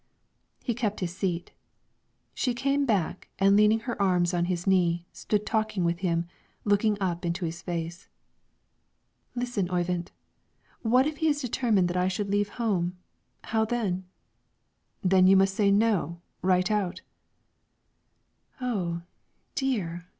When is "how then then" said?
13.43-15.27